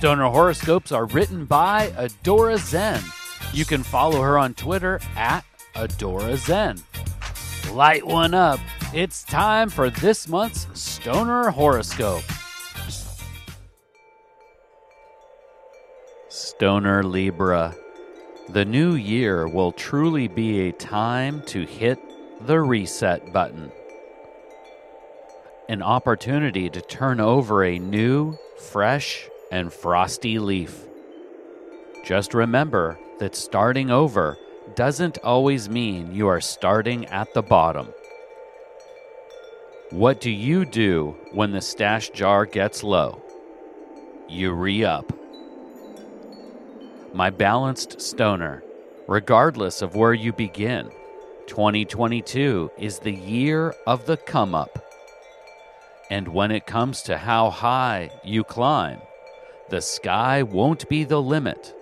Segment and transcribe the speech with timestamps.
[0.00, 3.02] Stoner horoscopes are written by Adora Zen.
[3.52, 5.44] You can follow her on Twitter at
[5.74, 6.82] Adora Zen.
[7.74, 8.60] Light one up.
[8.94, 12.22] It's time for this month's Stoner horoscope.
[16.30, 17.76] Stoner Libra.
[18.48, 21.98] The new year will truly be a time to hit
[22.46, 23.70] the reset button.
[25.68, 30.86] An opportunity to turn over a new, fresh, and frosty leaf.
[32.04, 34.38] Just remember that starting over
[34.74, 37.88] doesn't always mean you are starting at the bottom.
[39.90, 43.22] What do you do when the stash jar gets low?
[44.28, 45.12] You re up.
[47.12, 48.62] My balanced stoner,
[49.08, 50.90] regardless of where you begin,
[51.48, 54.78] 2022 is the year of the come up.
[56.08, 59.00] And when it comes to how high you climb,
[59.70, 61.74] the sky won't be the limit.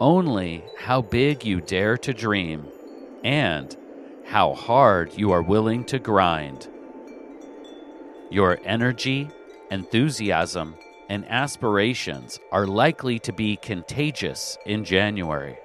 [0.00, 2.66] Only how big you dare to dream
[3.22, 3.76] and
[4.24, 6.68] how hard you are willing to grind.
[8.30, 9.28] Your energy,
[9.70, 10.76] enthusiasm,
[11.10, 15.58] and aspirations are likely to be contagious in January.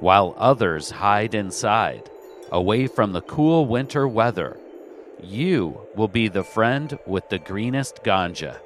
[0.00, 2.10] While others hide inside,
[2.50, 4.58] away from the cool winter weather,
[5.22, 8.58] you will be the friend with the greenest ganja,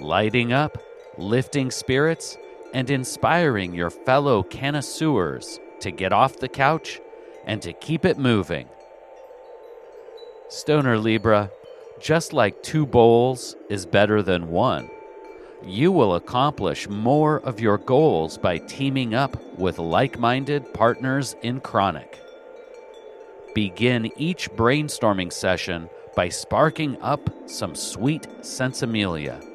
[0.00, 0.82] lighting up,
[1.16, 2.36] lifting spirits,
[2.72, 7.00] and inspiring your fellow connoisseurs to get off the couch
[7.46, 8.68] and to keep it moving.
[10.48, 11.50] Stoner Libra,
[12.00, 14.90] just like two bowls is better than one,
[15.64, 21.60] you will accomplish more of your goals by teaming up with like minded partners in
[21.60, 22.20] chronic.
[23.54, 29.53] Begin each brainstorming session by sparking up some sweet sinsemilla.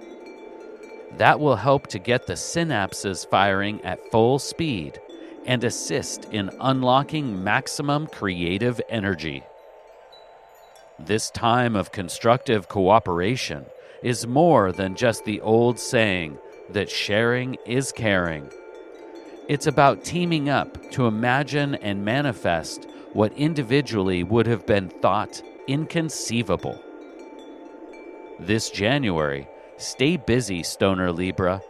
[1.17, 4.99] That will help to get the synapses firing at full speed
[5.45, 9.43] and assist in unlocking maximum creative energy.
[10.99, 13.65] This time of constructive cooperation
[14.03, 16.37] is more than just the old saying
[16.69, 18.49] that sharing is caring.
[19.47, 26.79] It's about teaming up to imagine and manifest what individually would have been thought inconceivable.
[28.39, 29.47] This January,
[29.79, 31.61] stay busy, Stoner Libra,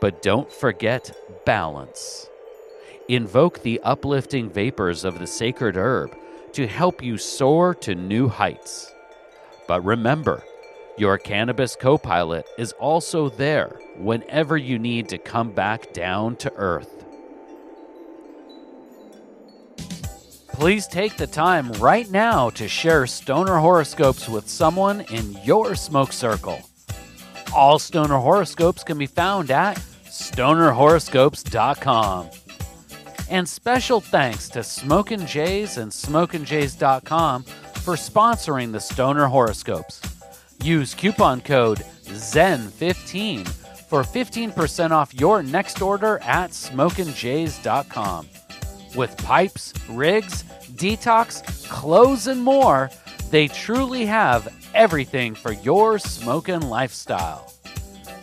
[0.00, 2.28] but don't forget balance.
[3.08, 6.16] Invoke the uplifting vapors of the sacred herb
[6.52, 8.92] to help you soar to new heights.
[9.68, 10.42] But remember,
[10.98, 16.52] your cannabis co pilot is also there whenever you need to come back down to
[16.54, 17.04] earth.
[20.48, 26.12] Please take the time right now to share stoner horoscopes with someone in your smoke
[26.14, 26.58] circle.
[27.56, 32.28] All stoner horoscopes can be found at stonerhoroscopes.com.
[33.30, 40.02] And special thanks to Smokin' Jays and SmokinJays.com for sponsoring the Stoner Horoscopes.
[40.62, 43.48] Use coupon code ZEN15
[43.88, 48.28] for 15% off your next order at SmokinJays.com.
[48.94, 50.42] With pipes, rigs,
[50.74, 52.90] detox, clothes, and more,
[53.30, 57.52] they truly have everything for your smoking lifestyle.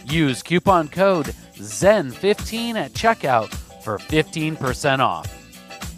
[0.06, 3.53] Use coupon code ZEN15 at checkout
[3.84, 5.30] for 15% off.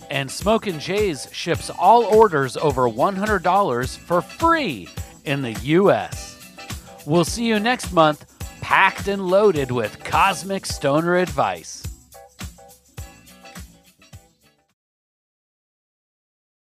[0.10, 4.88] And Smokin' Jays ships all orders over $100 for free
[5.26, 6.56] in the U.S.
[7.06, 8.26] We'll see you next month,
[8.62, 11.84] packed and loaded with cosmic stoner advice.